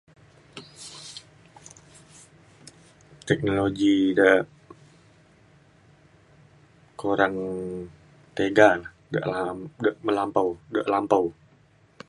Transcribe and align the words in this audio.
teknologi 3.27 3.95
da 4.19 4.29
kurang 6.99 7.35
tiga 8.37 8.69
le 8.81 8.87
de 9.13 9.19
lam- 9.31 9.71
melampau 10.05 10.47
de 10.73 10.79
lampau 10.93 11.25